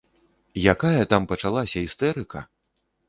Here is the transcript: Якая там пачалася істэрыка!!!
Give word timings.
Якая 0.73 1.03
там 1.13 1.29
пачалася 1.33 1.85
істэрыка!!! 1.89 2.45